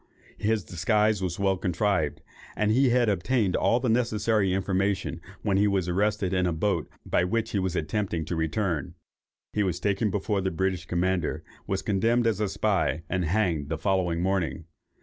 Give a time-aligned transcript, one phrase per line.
[0.39, 2.23] His disguise was well contrived,
[2.55, 7.23] and he had obtained all necessary information, when he was arrested in the boat by
[7.23, 8.95] which he was attempting to return.
[9.53, 13.77] He was taken before the British commander, was condemned as a spy, and hanged the
[13.77, 14.65] following morning.